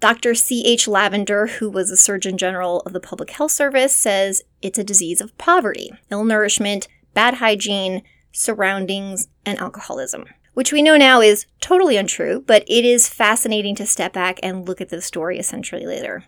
Dr. 0.00 0.34
C.H. 0.34 0.86
Lavinder, 0.86 1.50
who 1.50 1.70
was 1.70 1.90
the 1.90 1.96
Surgeon 1.96 2.36
General 2.36 2.80
of 2.80 2.94
the 2.94 3.00
Public 3.00 3.30
Health 3.30 3.52
Service, 3.52 3.94
says 3.94 4.42
it's 4.60 4.78
a 4.78 4.84
disease 4.84 5.20
of 5.20 5.36
poverty, 5.38 5.90
ill 6.10 6.24
nourishment, 6.24 6.88
bad 7.12 7.34
hygiene, 7.34 8.02
surroundings, 8.32 9.28
and 9.44 9.58
alcoholism. 9.58 10.24
Which 10.54 10.72
we 10.72 10.82
know 10.82 10.96
now 10.96 11.20
is 11.20 11.46
totally 11.60 11.96
untrue, 11.96 12.42
but 12.46 12.64
it 12.66 12.84
is 12.84 13.08
fascinating 13.08 13.74
to 13.76 13.86
step 13.86 14.12
back 14.12 14.38
and 14.42 14.66
look 14.66 14.80
at 14.80 14.88
the 14.88 15.00
story 15.00 15.38
a 15.38 15.42
century 15.42 15.86
later. 15.86 16.24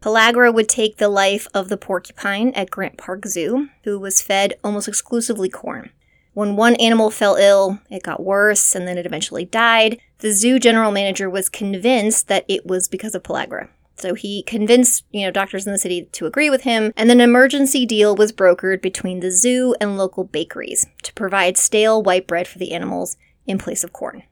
Pellagra 0.00 0.52
would 0.52 0.68
take 0.68 0.98
the 0.98 1.08
life 1.08 1.48
of 1.54 1.68
the 1.68 1.78
porcupine 1.78 2.50
at 2.50 2.70
Grant 2.70 2.98
Park 2.98 3.26
Zoo, 3.26 3.70
who 3.84 3.98
was 3.98 4.20
fed 4.20 4.54
almost 4.62 4.86
exclusively 4.86 5.48
corn. 5.48 5.90
When 6.34 6.56
one 6.56 6.74
animal 6.76 7.10
fell 7.10 7.36
ill, 7.36 7.80
it 7.90 8.02
got 8.02 8.22
worse 8.22 8.74
and 8.74 8.86
then 8.86 8.98
it 8.98 9.06
eventually 9.06 9.44
died. 9.44 9.98
The 10.18 10.32
zoo 10.32 10.58
general 10.58 10.90
manager 10.90 11.30
was 11.30 11.48
convinced 11.48 12.28
that 12.28 12.44
it 12.48 12.66
was 12.66 12.88
because 12.88 13.14
of 13.14 13.22
pellagra. 13.22 13.68
So 13.96 14.14
he 14.14 14.42
convinced, 14.42 15.04
you 15.10 15.22
know, 15.22 15.30
doctors 15.30 15.66
in 15.66 15.72
the 15.72 15.78
city 15.78 16.08
to 16.12 16.26
agree 16.26 16.50
with 16.50 16.62
him, 16.62 16.92
and 16.96 17.10
an 17.10 17.20
emergency 17.20 17.86
deal 17.86 18.16
was 18.16 18.32
brokered 18.32 18.82
between 18.82 19.20
the 19.20 19.30
zoo 19.30 19.74
and 19.80 19.96
local 19.96 20.24
bakeries 20.24 20.86
to 21.02 21.12
provide 21.14 21.56
stale 21.56 22.02
white 22.02 22.26
bread 22.26 22.48
for 22.48 22.58
the 22.58 22.72
animals 22.72 23.16
in 23.46 23.58
place 23.58 23.84
of 23.84 23.92
corn. 23.92 24.24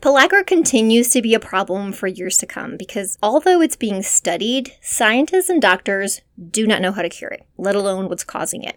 Pellagra 0.00 0.46
continues 0.46 1.08
to 1.08 1.22
be 1.22 1.32
a 1.32 1.40
problem 1.40 1.90
for 1.90 2.06
years 2.06 2.36
to 2.36 2.46
come 2.46 2.76
because 2.76 3.16
although 3.22 3.62
it's 3.62 3.76
being 3.76 4.02
studied, 4.02 4.74
scientists 4.82 5.48
and 5.48 5.62
doctors 5.62 6.20
do 6.50 6.66
not 6.66 6.82
know 6.82 6.92
how 6.92 7.00
to 7.00 7.08
cure 7.08 7.30
it, 7.30 7.46
let 7.56 7.74
alone 7.74 8.10
what's 8.10 8.22
causing 8.22 8.62
it. 8.62 8.76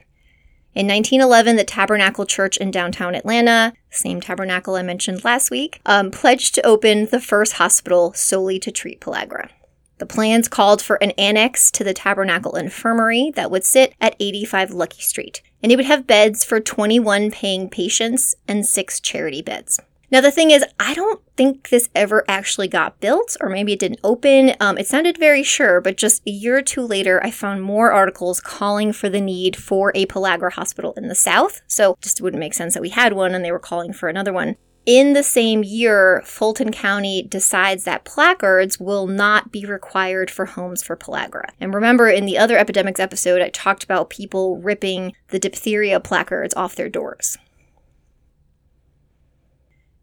In 0.77 0.85
1911, 0.85 1.55
the 1.55 1.63
Tabernacle 1.63 2.27
Church 2.27 2.55
in 2.55 2.69
downtown 2.69 3.15
Atlanta, 3.15 3.73
same 3.89 4.21
tabernacle 4.21 4.75
I 4.75 4.83
mentioned 4.83 5.23
last 5.23 5.49
week, 5.49 5.81
um, 5.87 6.11
pledged 6.11 6.53
to 6.53 6.63
open 6.63 7.07
the 7.07 7.19
first 7.19 7.53
hospital 7.53 8.13
solely 8.13 8.59
to 8.59 8.69
treat 8.69 9.01
pellagra. 9.01 9.49
The 9.97 10.05
plans 10.05 10.47
called 10.47 10.79
for 10.83 10.97
an 10.97 11.13
annex 11.17 11.71
to 11.71 11.83
the 11.83 11.95
Tabernacle 11.95 12.55
Infirmary 12.55 13.31
that 13.35 13.49
would 13.49 13.63
sit 13.63 13.95
at 13.99 14.15
85 14.19 14.69
Luckie 14.69 15.01
Street, 15.01 15.41
and 15.63 15.71
it 15.71 15.77
would 15.77 15.87
have 15.87 16.05
beds 16.05 16.43
for 16.43 16.59
21 16.59 17.31
paying 17.31 17.71
patients 17.71 18.35
and 18.47 18.63
six 18.63 18.99
charity 18.99 19.41
beds. 19.41 19.79
Now, 20.09 20.21
the 20.21 20.31
thing 20.31 20.51
is, 20.51 20.63
I 20.79 20.93
don't 20.93 21.21
think 21.35 21.67
this 21.69 21.89
ever 21.93 22.23
actually 22.29 22.69
got 22.69 23.01
built, 23.01 23.35
or 23.41 23.49
maybe 23.49 23.73
it 23.73 23.79
didn't 23.79 23.99
open. 24.05 24.53
Um, 24.59 24.77
it 24.77 24.87
sounded 24.87 25.17
very 25.17 25.43
sure, 25.43 25.81
but 25.81 25.97
just 25.97 26.21
a 26.25 26.31
year 26.31 26.59
or 26.59 26.61
two 26.61 26.81
later, 26.81 27.21
I 27.23 27.31
found 27.31 27.61
more 27.61 27.91
articles 27.91 28.39
calling 28.39 28.93
for 28.93 29.09
the 29.09 29.19
need 29.19 29.57
for 29.57 29.91
a 29.95 30.05
pellagra 30.05 30.53
hospital 30.53 30.93
in 30.95 31.09
the 31.09 31.15
South. 31.15 31.61
So, 31.67 31.97
just 32.01 32.21
wouldn't 32.21 32.39
make 32.39 32.53
sense 32.53 32.73
that 32.73 32.81
we 32.81 32.89
had 32.89 33.13
one 33.13 33.35
and 33.35 33.43
they 33.43 33.51
were 33.51 33.59
calling 33.59 33.91
for 33.91 34.07
another 34.07 34.31
one. 34.31 34.55
In 34.85 35.11
the 35.11 35.23
same 35.23 35.65
year, 35.65 36.21
Fulton 36.23 36.71
County 36.71 37.21
decides 37.21 37.83
that 37.83 38.05
placards 38.05 38.79
will 38.79 39.05
not 39.05 39.51
be 39.51 39.65
required 39.65 40.31
for 40.31 40.45
homes 40.45 40.81
for 40.81 40.95
pellagra. 40.95 41.49
And 41.59 41.73
remember, 41.73 42.07
in 42.07 42.25
the 42.25 42.37
other 42.37 42.57
epidemics 42.57 43.01
episode, 43.01 43.41
I 43.41 43.49
talked 43.49 43.83
about 43.83 44.09
people 44.09 44.57
ripping 44.59 45.11
the 45.27 45.39
diphtheria 45.39 45.99
placards 45.99 46.53
off 46.53 46.77
their 46.77 46.87
doors. 46.87 47.37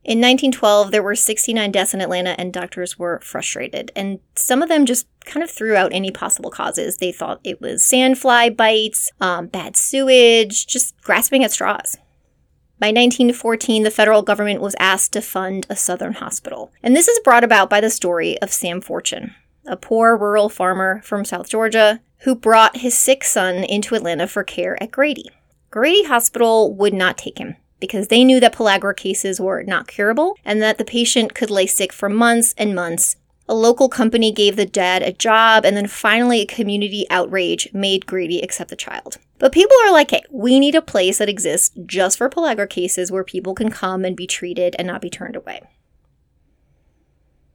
In 0.05 0.19
1912, 0.19 0.91
there 0.91 1.03
were 1.03 1.15
69 1.15 1.73
deaths 1.73 1.95
in 1.95 2.03
Atlanta, 2.03 2.39
and 2.39 2.53
doctors 2.53 2.99
were 2.99 3.21
frustrated. 3.21 3.91
And 3.97 4.21
some 4.35 4.61
of 4.61 4.69
them 4.69 4.85
just 4.85 5.07
kind 5.25 5.43
of 5.43 5.51
threw 5.51 5.77
out 5.77 5.95
any 5.95 6.11
possible 6.11 6.51
causes. 6.51 6.99
They 6.99 7.11
thought 7.11 7.41
it 7.43 7.59
was 7.63 7.83
sandfly 7.83 8.55
bites, 8.55 9.11
um, 9.23 9.47
bad 9.47 9.77
sewage, 9.77 10.67
just 10.67 11.01
grasping 11.01 11.43
at 11.43 11.53
straws. 11.53 11.97
By 12.79 12.89
1914, 12.89 13.83
the 13.83 13.91
federal 13.91 14.21
government 14.21 14.61
was 14.61 14.77
asked 14.79 15.15
to 15.15 15.23
fund 15.23 15.67
a 15.71 15.77
southern 15.77 16.15
hospital. 16.15 16.71
And 16.83 16.95
this 16.95 17.09
is 17.09 17.21
brought 17.21 17.45
about 17.45 17.71
by 17.71 17.81
the 17.81 17.89
story 17.89 18.39
of 18.43 18.53
Sam 18.53 18.83
Fortune, 18.83 19.35
a 19.65 19.75
poor 19.77 20.19
rural 20.19 20.51
farmer 20.51 21.01
from 21.03 21.25
South 21.25 21.49
Georgia 21.49 22.01
who 22.25 22.35
brought 22.35 22.79
his 22.79 22.97
sick 22.97 23.25
son 23.25 23.65
into 23.65 23.95
Atlanta 23.95 24.27
for 24.27 24.45
care 24.45 24.83
at 24.83 24.91
Grady. 24.91 25.31
Grady 25.71 26.05
Hospital 26.05 26.75
would 26.75 26.93
not 26.93 27.17
take 27.17 27.39
him 27.39 27.57
because 27.85 28.09
they 28.09 28.25
knew 28.25 28.41
that 28.41 28.55
pellagra 28.55 28.97
cases 28.97 29.41
were 29.41 29.63
not 29.63 29.89
curable 29.89 30.37
and 30.45 30.61
that 30.63 30.79
the 30.79 30.85
patient 30.85 31.35
could 31.35 31.51
lay 31.51 31.67
sick 31.67 31.93
for 31.93 32.09
months 32.09 32.55
and 32.57 32.75
months. 32.75 33.17
A 33.47 33.55
local 33.55 33.91
company 33.91 34.33
gave 34.33 34.57
the 34.57 34.65
dad 34.65 35.03
a 35.03 35.13
job, 35.13 35.67
and 35.67 35.77
then 35.77 35.87
finally, 35.87 36.41
a 36.41 36.47
community 36.47 37.05
outrage 37.11 37.69
made 37.75 38.07
Grady 38.07 38.41
accept 38.41 38.71
the 38.71 38.77
child. 38.77 39.19
But 39.39 39.53
people 39.53 39.77
are 39.85 39.93
like, 39.93 40.11
hey, 40.13 40.23
we 40.31 40.59
need 40.59 40.75
a 40.75 40.81
place 40.81 41.19
that 41.19 41.29
exists 41.29 41.77
just 41.85 42.17
for 42.17 42.31
pellagra 42.31 42.71
cases 42.71 43.13
where 43.13 43.23
people 43.23 43.55
can 43.55 43.71
come 43.71 44.03
and 44.03 44.17
be 44.17 44.27
treated 44.27 44.75
and 44.79 44.89
not 44.89 45.03
be 45.03 45.11
turned 45.11 45.37
away. 45.37 45.61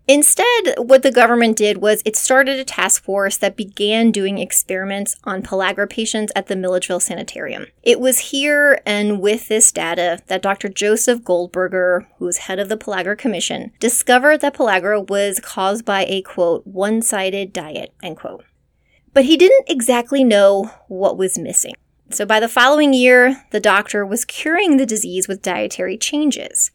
Instead, 0.09 0.73
what 0.77 1.03
the 1.03 1.11
government 1.11 1.55
did 1.55 1.77
was 1.77 2.01
it 2.03 2.15
started 2.15 2.57
a 2.57 2.65
task 2.65 3.03
force 3.03 3.37
that 3.37 3.55
began 3.55 4.09
doing 4.09 4.39
experiments 4.39 5.15
on 5.23 5.43
pellagra 5.43 5.87
patients 5.87 6.33
at 6.35 6.47
the 6.47 6.55
Milledgeville 6.55 6.99
Sanitarium. 6.99 7.67
It 7.83 7.99
was 7.99 8.31
here 8.31 8.81
and 8.87 9.21
with 9.21 9.49
this 9.49 9.71
data 9.71 10.19
that 10.25 10.41
Dr. 10.41 10.67
Joseph 10.67 11.23
Goldberger, 11.23 12.07
who 12.17 12.25
was 12.25 12.39
head 12.39 12.57
of 12.57 12.69
the 12.69 12.75
Pellagra 12.75 13.15
Commission, 13.15 13.71
discovered 13.79 14.41
that 14.41 14.55
pellagra 14.55 15.07
was 15.07 15.39
caused 15.39 15.85
by 15.85 16.05
a 16.05 16.23
quote, 16.23 16.65
one 16.65 17.03
sided 17.03 17.53
diet, 17.53 17.93
end 18.01 18.17
quote. 18.17 18.43
But 19.13 19.25
he 19.25 19.37
didn't 19.37 19.69
exactly 19.69 20.23
know 20.23 20.71
what 20.87 21.19
was 21.19 21.37
missing. 21.37 21.75
So 22.09 22.25
by 22.25 22.39
the 22.39 22.49
following 22.49 22.95
year, 22.95 23.45
the 23.51 23.59
doctor 23.59 24.03
was 24.03 24.25
curing 24.25 24.77
the 24.77 24.87
disease 24.87 25.27
with 25.27 25.43
dietary 25.43 25.99
changes. 25.99 26.71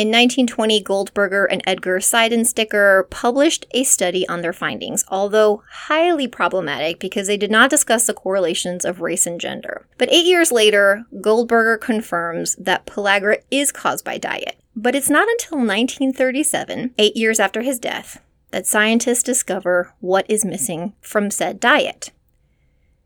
In 0.00 0.08
1920, 0.08 0.80
Goldberger 0.80 1.44
and 1.44 1.60
Edgar 1.66 1.98
Sydenstricker 1.98 3.10
published 3.10 3.66
a 3.72 3.84
study 3.84 4.26
on 4.28 4.40
their 4.40 4.54
findings, 4.54 5.04
although 5.08 5.62
highly 5.68 6.26
problematic 6.26 6.98
because 6.98 7.26
they 7.26 7.36
did 7.36 7.50
not 7.50 7.68
discuss 7.68 8.06
the 8.06 8.14
correlations 8.14 8.86
of 8.86 9.02
race 9.02 9.26
and 9.26 9.38
gender. 9.38 9.86
But 9.98 10.08
eight 10.10 10.24
years 10.24 10.50
later, 10.50 11.04
Goldberger 11.20 11.76
confirms 11.76 12.54
that 12.56 12.86
pellagra 12.86 13.42
is 13.50 13.72
caused 13.72 14.02
by 14.02 14.16
diet. 14.16 14.56
But 14.74 14.94
it's 14.94 15.10
not 15.10 15.28
until 15.28 15.58
1937, 15.58 16.94
eight 16.96 17.14
years 17.14 17.38
after 17.38 17.60
his 17.60 17.78
death, 17.78 18.22
that 18.52 18.66
scientists 18.66 19.22
discover 19.22 19.92
what 20.00 20.24
is 20.30 20.46
missing 20.46 20.94
from 21.02 21.30
said 21.30 21.60
diet. 21.60 22.10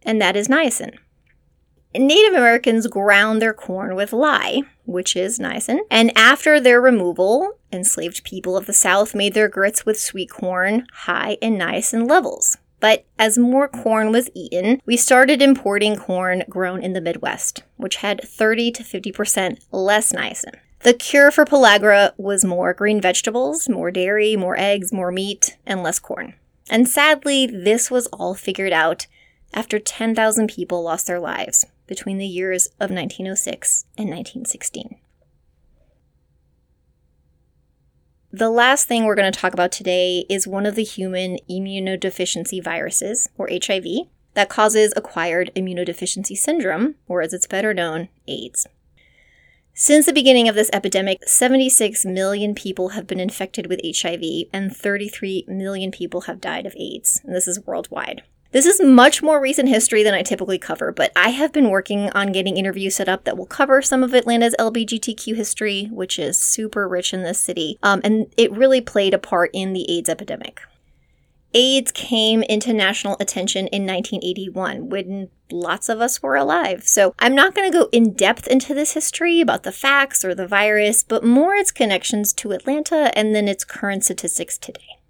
And 0.05 0.23
that 0.23 0.37
is 0.37 0.47
niacin. 0.47 0.97
Native 1.97 2.35
Americans 2.35 2.89
ground 2.89 3.41
their 3.41 3.55
corn 3.55 3.95
with 3.95 4.13
lye, 4.13 4.63
which 4.85 5.15
is 5.15 5.39
niacin, 5.39 5.79
and 5.93 6.11
after 6.17 6.59
their 6.59 6.81
removal, 6.81 7.53
enslaved 7.73 8.25
people 8.25 8.57
of 8.57 8.67
the 8.67 8.73
South 8.73 9.15
made 9.15 9.33
their 9.33 9.49
grits 9.49 9.87
with 9.87 10.01
sweet 10.01 10.29
corn 10.29 10.89
high 10.93 11.37
in 11.41 11.57
niacin 11.57 12.09
levels. 12.09 12.57
But 12.81 13.05
as 13.17 13.39
more 13.39 13.69
corn 13.69 14.11
was 14.11 14.29
eaten, 14.35 14.83
we 14.85 14.97
started 14.97 15.41
importing 15.41 15.95
corn 15.95 16.43
grown 16.49 16.83
in 16.83 16.95
the 16.95 17.01
Midwest, 17.01 17.63
which 17.77 17.97
had 17.97 18.21
30 18.25 18.73
to 18.73 18.83
50% 18.83 19.61
less 19.71 20.13
niacin. 20.13 20.57
The 20.81 20.95
cure 20.95 21.31
for 21.31 21.45
pellagra 21.45 22.13
was 22.17 22.45
more 22.45 22.75
green 22.75 23.01
vegetables, 23.01 23.69
more 23.69 23.93
dairy, 23.93 24.35
more 24.35 24.59
eggs, 24.59 24.93
more 24.93 25.13
meat, 25.13 25.57
and 25.65 25.85
less 25.85 26.01
corn. 26.01 26.35
And 26.69 26.89
sadly, 26.89 27.47
this 27.47 27.89
was 27.89 28.09
all 28.09 28.35
figured 28.35 28.73
out 28.73 29.07
after 29.55 29.79
10,000 29.79 30.49
people 30.49 30.83
lost 30.83 31.07
their 31.07 31.21
lives 31.21 31.65
between 31.87 32.19
the 32.19 32.26
years 32.26 32.67
of 32.81 32.91
1906 32.91 33.85
and 33.97 34.09
1916. 34.09 34.97
The 38.33 38.50
last 38.50 38.88
thing 38.88 39.05
we're 39.05 39.14
going 39.14 39.31
to 39.31 39.38
talk 39.38 39.53
about 39.53 39.71
today 39.71 40.26
is 40.29 40.47
one 40.47 40.67
of 40.67 40.75
the 40.75 40.83
human 40.83 41.38
immunodeficiency 41.49 42.62
viruses, 42.62 43.29
or 43.38 43.49
HIV, 43.49 43.85
that 44.35 44.49
causes 44.49 44.93
acquired 44.97 45.53
immunodeficiency 45.55 46.37
syndrome, 46.37 46.97
or 47.07 47.23
as 47.23 47.33
it's 47.33 47.47
better 47.47 47.73
known, 47.73 48.09
AIDS. 48.26 48.67
Since 49.73 50.07
the 50.07 50.12
beginning 50.12 50.49
of 50.49 50.55
this 50.55 50.71
epidemic, 50.73 51.29
76 51.29 52.05
million 52.05 52.55
people 52.55 52.91
have 52.91 53.07
been 53.07 53.19
infected 53.21 53.67
with 53.67 53.81
HIV 53.85 54.23
and 54.53 54.75
33 54.75 55.45
million 55.49 55.91
people 55.91 56.23
have 56.23 56.41
died 56.41 56.67
of 56.67 56.76
AIDS. 56.76 57.21
And 57.25 57.35
this 57.35 57.49
is 57.49 57.64
worldwide. 57.64 58.23
This 58.54 58.66
is 58.66 58.80
much 58.80 59.20
more 59.20 59.40
recent 59.40 59.68
history 59.68 60.04
than 60.04 60.14
I 60.14 60.23
typically 60.23 60.58
cover, 60.58 60.92
but 60.92 61.11
I 61.16 61.30
have 61.30 61.52
been 61.52 61.70
working 61.70 62.08
on 62.11 62.30
getting 62.30 62.56
interviews 62.56 62.94
set 62.94 63.08
up 63.08 63.25
that 63.25 63.37
will 63.37 63.46
cover 63.46 63.82
some 63.82 64.04
of 64.04 64.14
Atlanta's 64.14 64.54
LBGTQ 64.61 65.34
history, 65.34 65.87
which 65.90 66.20
is 66.20 66.38
super 66.38 66.87
rich 66.87 67.12
in 67.12 67.25
this 67.25 67.40
city, 67.40 67.80
um, 67.82 68.00
and 68.04 68.32
it 68.37 68.52
really 68.52 68.80
played 68.80 69.12
a 69.12 69.18
part 69.18 69.50
in 69.52 69.73
the 69.73 69.90
AIDS 69.90 70.08
epidemic. 70.08 70.61
AIDS 71.52 71.90
came 71.90 72.44
into 72.44 72.73
national 72.73 73.16
attention 73.18 73.66
in 73.66 73.87
1981 73.87 74.88
when 74.88 75.30
lots 75.50 75.88
of 75.88 76.00
us 76.00 76.23
were 76.23 76.37
alive. 76.37 76.87
So 76.87 77.12
I'm 77.18 77.34
not 77.34 77.56
going 77.56 77.68
to 77.73 77.76
go 77.76 77.88
in 77.90 78.12
depth 78.12 78.46
into 78.46 78.73
this 78.73 78.92
history 78.92 79.40
about 79.40 79.64
the 79.64 79.73
facts 79.73 80.25
or 80.25 80.32
the 80.32 80.46
virus, 80.46 81.02
but 81.02 81.25
more 81.25 81.56
its 81.56 81.73
connections 81.73 82.32
to 82.34 82.52
Atlanta 82.52 83.11
and 83.18 83.34
then 83.34 83.49
its 83.49 83.64
current 83.64 84.04
statistics 84.04 84.56
today. 84.56 85.00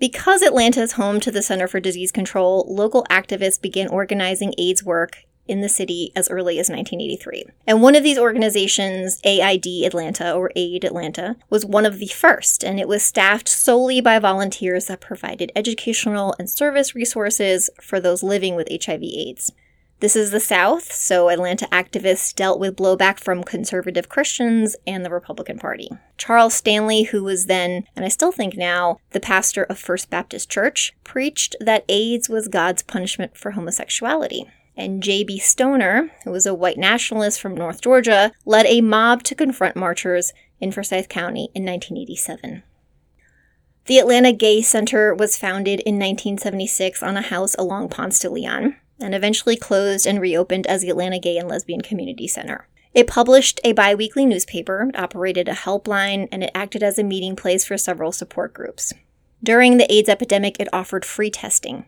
Because 0.00 0.40
Atlanta 0.40 0.80
is 0.80 0.92
home 0.92 1.20
to 1.20 1.30
the 1.30 1.42
Center 1.42 1.68
for 1.68 1.78
Disease 1.78 2.10
Control, 2.10 2.64
local 2.66 3.04
activists 3.10 3.60
began 3.60 3.86
organizing 3.86 4.54
AIDS 4.56 4.82
work 4.82 5.24
in 5.46 5.60
the 5.60 5.68
city 5.68 6.10
as 6.16 6.30
early 6.30 6.58
as 6.58 6.70
1983. 6.70 7.44
And 7.66 7.82
one 7.82 7.94
of 7.94 8.02
these 8.02 8.18
organizations, 8.18 9.20
AID 9.24 9.66
Atlanta 9.84 10.32
or 10.32 10.52
AID 10.56 10.84
Atlanta, 10.84 11.36
was 11.50 11.66
one 11.66 11.84
of 11.84 11.98
the 11.98 12.06
first, 12.06 12.64
and 12.64 12.80
it 12.80 12.88
was 12.88 13.02
staffed 13.02 13.46
solely 13.46 14.00
by 14.00 14.18
volunteers 14.18 14.86
that 14.86 15.02
provided 15.02 15.52
educational 15.54 16.34
and 16.38 16.48
service 16.48 16.94
resources 16.94 17.68
for 17.78 18.00
those 18.00 18.22
living 18.22 18.56
with 18.56 18.68
HIV/AIDS. 18.70 19.52
This 20.00 20.16
is 20.16 20.30
the 20.30 20.40
South, 20.40 20.90
so 20.94 21.28
Atlanta 21.28 21.66
activists 21.66 22.34
dealt 22.34 22.58
with 22.58 22.76
blowback 22.76 23.20
from 23.20 23.44
conservative 23.44 24.08
Christians 24.08 24.74
and 24.86 25.04
the 25.04 25.10
Republican 25.10 25.58
Party. 25.58 25.90
Charles 26.16 26.54
Stanley, 26.54 27.02
who 27.02 27.22
was 27.22 27.44
then, 27.44 27.84
and 27.94 28.02
I 28.02 28.08
still 28.08 28.32
think 28.32 28.56
now, 28.56 28.96
the 29.10 29.20
pastor 29.20 29.64
of 29.64 29.78
First 29.78 30.08
Baptist 30.08 30.48
Church, 30.48 30.94
preached 31.04 31.54
that 31.60 31.84
AIDS 31.86 32.30
was 32.30 32.48
God's 32.48 32.82
punishment 32.82 33.36
for 33.36 33.50
homosexuality. 33.50 34.46
And 34.74 35.02
J.B. 35.02 35.38
Stoner, 35.40 36.10
who 36.24 36.30
was 36.30 36.46
a 36.46 36.54
white 36.54 36.78
nationalist 36.78 37.38
from 37.38 37.54
North 37.54 37.82
Georgia, 37.82 38.32
led 38.46 38.64
a 38.64 38.80
mob 38.80 39.22
to 39.24 39.34
confront 39.34 39.76
marchers 39.76 40.32
in 40.60 40.72
Forsyth 40.72 41.10
County 41.10 41.50
in 41.54 41.66
1987. 41.66 42.62
The 43.84 43.98
Atlanta 43.98 44.32
Gay 44.32 44.62
Center 44.62 45.14
was 45.14 45.36
founded 45.36 45.80
in 45.80 45.96
1976 45.96 47.02
on 47.02 47.18
a 47.18 47.22
house 47.22 47.54
along 47.56 47.90
Ponce 47.90 48.18
de 48.18 48.30
Leon 48.30 48.76
and 49.00 49.14
eventually 49.14 49.56
closed 49.56 50.06
and 50.06 50.20
reopened 50.20 50.66
as 50.66 50.82
the 50.82 50.90
Atlanta 50.90 51.18
Gay 51.18 51.36
and 51.38 51.48
Lesbian 51.48 51.80
Community 51.80 52.28
Center. 52.28 52.68
It 52.92 53.06
published 53.06 53.60
a 53.62 53.72
bi 53.72 53.94
weekly 53.94 54.26
newspaper, 54.26 54.90
operated 54.94 55.48
a 55.48 55.52
helpline, 55.52 56.28
and 56.32 56.42
it 56.42 56.50
acted 56.54 56.82
as 56.82 56.98
a 56.98 57.04
meeting 57.04 57.36
place 57.36 57.64
for 57.64 57.78
several 57.78 58.12
support 58.12 58.52
groups. 58.52 58.92
During 59.42 59.76
the 59.76 59.90
AIDS 59.92 60.08
epidemic, 60.08 60.58
it 60.58 60.68
offered 60.72 61.04
free 61.04 61.30
testing. 61.30 61.86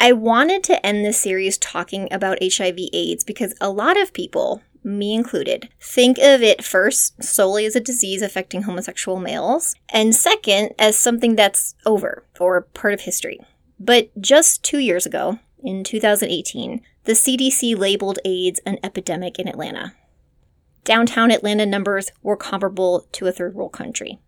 I 0.00 0.12
wanted 0.12 0.62
to 0.64 0.84
end 0.84 1.04
this 1.04 1.18
series 1.18 1.58
talking 1.58 2.08
about 2.12 2.38
HIV 2.42 2.78
AIDS 2.92 3.24
because 3.24 3.54
a 3.60 3.70
lot 3.70 4.00
of 4.00 4.12
people, 4.12 4.62
me 4.84 5.14
included, 5.14 5.68
think 5.80 6.18
of 6.18 6.42
it 6.42 6.64
first 6.64 7.22
solely 7.22 7.64
as 7.64 7.74
a 7.74 7.80
disease 7.80 8.22
affecting 8.22 8.62
homosexual 8.62 9.18
males, 9.18 9.74
and 9.88 10.14
second 10.14 10.74
as 10.78 10.96
something 10.96 11.36
that's 11.36 11.74
over 11.84 12.24
or 12.38 12.60
part 12.60 12.94
of 12.94 13.00
history. 13.02 13.40
But 13.78 14.10
just 14.20 14.62
two 14.62 14.78
years 14.78 15.06
ago, 15.06 15.38
in 15.62 15.84
2018, 15.84 16.80
the 17.04 17.12
CDC 17.12 17.76
labeled 17.76 18.18
AIDS 18.24 18.60
an 18.66 18.78
epidemic 18.82 19.38
in 19.38 19.48
Atlanta. 19.48 19.94
Downtown 20.84 21.30
Atlanta 21.30 21.66
numbers 21.66 22.10
were 22.22 22.36
comparable 22.36 23.06
to 23.12 23.26
a 23.26 23.32
third 23.32 23.54
world 23.54 23.72
country. 23.72 24.18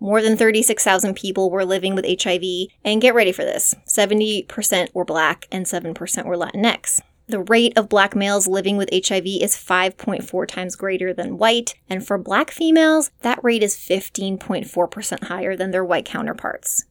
More 0.00 0.22
than 0.22 0.36
36,000 0.36 1.14
people 1.14 1.50
were 1.50 1.64
living 1.64 1.94
with 1.94 2.06
HIV, 2.06 2.68
and 2.84 3.02
get 3.02 3.14
ready 3.14 3.32
for 3.32 3.42
this 3.42 3.74
70% 3.86 4.94
were 4.94 5.04
black 5.04 5.46
and 5.50 5.66
7% 5.66 6.24
were 6.24 6.36
Latinx. 6.36 7.00
The 7.26 7.40
rate 7.40 7.76
of 7.76 7.90
black 7.90 8.16
males 8.16 8.46
living 8.46 8.78
with 8.78 8.88
HIV 8.90 9.26
is 9.26 9.54
5.4 9.54 10.48
times 10.48 10.76
greater 10.76 11.12
than 11.12 11.36
white, 11.36 11.74
and 11.90 12.06
for 12.06 12.16
black 12.16 12.50
females, 12.50 13.10
that 13.20 13.42
rate 13.42 13.62
is 13.62 13.76
15.4% 13.76 15.24
higher 15.24 15.54
than 15.54 15.70
their 15.70 15.84
white 15.84 16.06
counterparts. 16.06 16.86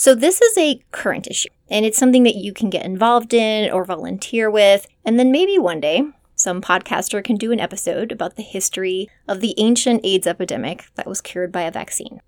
So, 0.00 0.14
this 0.14 0.40
is 0.40 0.56
a 0.56 0.80
current 0.92 1.26
issue, 1.26 1.48
and 1.68 1.84
it's 1.84 1.98
something 1.98 2.22
that 2.22 2.36
you 2.36 2.52
can 2.52 2.70
get 2.70 2.84
involved 2.84 3.34
in 3.34 3.68
or 3.68 3.84
volunteer 3.84 4.48
with. 4.48 4.86
And 5.04 5.18
then 5.18 5.32
maybe 5.32 5.58
one 5.58 5.80
day, 5.80 6.04
some 6.36 6.62
podcaster 6.62 7.22
can 7.22 7.34
do 7.34 7.50
an 7.50 7.58
episode 7.58 8.12
about 8.12 8.36
the 8.36 8.44
history 8.44 9.10
of 9.26 9.40
the 9.40 9.56
ancient 9.58 10.02
AIDS 10.04 10.28
epidemic 10.28 10.84
that 10.94 11.08
was 11.08 11.20
cured 11.20 11.50
by 11.50 11.62
a 11.62 11.72
vaccine. 11.72 12.20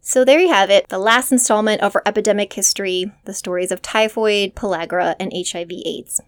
So, 0.00 0.24
there 0.24 0.38
you 0.38 0.50
have 0.50 0.70
it, 0.70 0.90
the 0.90 0.98
last 1.00 1.32
installment 1.32 1.82
of 1.82 1.96
our 1.96 2.04
epidemic 2.06 2.52
history 2.52 3.10
the 3.24 3.34
stories 3.34 3.72
of 3.72 3.82
typhoid, 3.82 4.54
pellagra, 4.54 5.16
and 5.18 5.32
HIV 5.34 5.72
AIDS. 5.84 6.20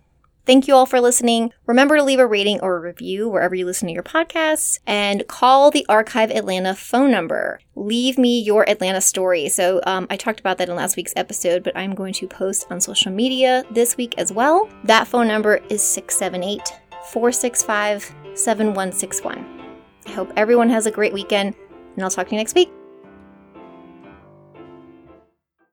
Thank 0.49 0.67
you 0.67 0.75
all 0.75 0.87
for 0.87 0.99
listening. 0.99 1.53
Remember 1.67 1.99
to 1.99 2.03
leave 2.03 2.21
a 2.21 2.27
rating 2.27 2.59
or 2.63 2.79
a 2.79 2.81
review 2.81 3.29
wherever 3.29 3.55
you 3.55 3.67
listen 3.67 3.87
to 3.87 3.93
your 3.93 4.03
podcasts 4.03 4.79
and 4.87 5.29
call 5.29 5.71
the 5.71 5.85
Archive 5.91 6.31
Atlanta 6.31 6.75
phone 6.75 7.11
number. 7.11 7.61
Leave 7.77 8.17
me 8.17 8.41
your 8.41 8.67
Atlanta 8.67 9.03
story. 9.03 9.51
So, 9.51 9.83
um, 9.85 10.07
I 10.09 10.17
talked 10.17 10.41
about 10.41 10.57
that 10.57 10.71
in 10.71 10.75
last 10.75 10.97
week's 10.97 11.13
episode, 11.17 11.63
but 11.63 11.77
I'm 11.77 11.95
going 11.95 12.15
to 12.15 12.27
post 12.27 12.67
on 12.71 12.81
social 12.81 13.13
media 13.13 13.63
this 13.71 13.99
week 13.99 14.15
as 14.17 14.33
well. 14.33 14.71
That 14.85 15.07
phone 15.07 15.29
number 15.29 15.57
is 15.69 15.83
678 15.83 16.81
465 17.13 18.15
7161. 18.33 19.75
I 20.07 20.11
hope 20.13 20.33
everyone 20.35 20.71
has 20.71 20.87
a 20.87 20.91
great 20.91 21.13
weekend, 21.13 21.55
and 21.95 22.03
I'll 22.03 22.09
talk 22.09 22.29
to 22.29 22.33
you 22.33 22.39
next 22.39 22.55
week. 22.55 22.71